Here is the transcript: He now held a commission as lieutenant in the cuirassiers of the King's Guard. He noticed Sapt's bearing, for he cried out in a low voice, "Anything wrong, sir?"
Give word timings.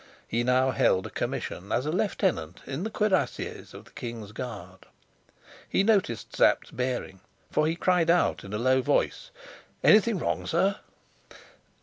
He 0.27 0.43
now 0.43 0.71
held 0.71 1.05
a 1.05 1.11
commission 1.11 1.71
as 1.71 1.85
lieutenant 1.85 2.61
in 2.65 2.81
the 2.81 2.89
cuirassiers 2.89 3.71
of 3.75 3.85
the 3.85 3.91
King's 3.91 4.31
Guard. 4.31 4.87
He 5.69 5.83
noticed 5.83 6.35
Sapt's 6.35 6.71
bearing, 6.71 7.19
for 7.51 7.67
he 7.67 7.75
cried 7.75 8.09
out 8.09 8.43
in 8.43 8.51
a 8.51 8.57
low 8.57 8.81
voice, 8.81 9.29
"Anything 9.83 10.17
wrong, 10.17 10.47
sir?" 10.47 10.77